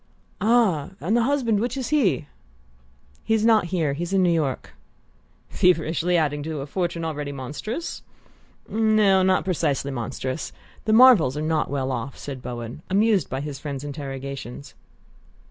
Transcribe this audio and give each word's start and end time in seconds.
"Ah 0.41 0.89
and 0.99 1.15
the 1.15 1.21
husband? 1.25 1.59
Which 1.59 1.77
is 1.77 1.89
he?" 1.89 2.25
"He's 3.23 3.45
not 3.45 3.65
here 3.65 3.93
he's 3.93 4.13
in 4.13 4.23
New 4.23 4.31
York." 4.33 4.73
"Feverishly 5.47 6.17
adding 6.17 6.41
to 6.41 6.61
a 6.61 6.65
fortune 6.65 7.05
already 7.05 7.31
monstrous?" 7.31 8.01
"No; 8.67 9.21
not 9.21 9.45
precisely 9.45 9.91
monstrous. 9.91 10.51
The 10.85 10.93
Marvells 10.93 11.37
are 11.37 11.41
not 11.43 11.69
well 11.69 11.91
off," 11.91 12.17
said 12.17 12.41
Bowen, 12.41 12.81
amused 12.89 13.29
by 13.29 13.41
his 13.41 13.59
friend's 13.59 13.83
interrogations. 13.83 14.73